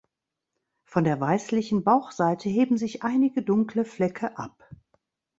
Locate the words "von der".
0.83-1.21